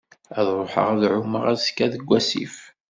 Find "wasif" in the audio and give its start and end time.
2.09-2.55